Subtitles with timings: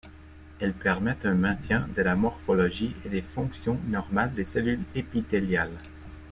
[0.59, 5.77] Elles permettent un maintien de la morphologie et des fonctions normales des cellules épithéliales.